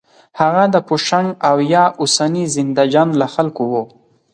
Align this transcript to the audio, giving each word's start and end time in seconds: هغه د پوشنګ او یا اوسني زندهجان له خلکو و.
هغه 0.39 0.63
د 0.73 0.75
پوشنګ 0.87 1.27
او 1.49 1.57
یا 1.73 1.85
اوسني 2.01 2.43
زندهجان 2.55 3.09
له 3.19 3.27
خلکو 3.35 3.63
و. 3.71 3.73